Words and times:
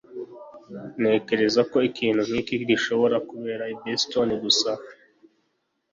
Ntekereza 0.99 1.61
ko 1.71 1.77
ikintu 1.89 2.21
nkiki 2.29 2.55
gishobora 2.69 3.17
kubera 3.29 3.63
i 3.73 3.75
Boston 3.81 4.29
gusa. 4.43 4.71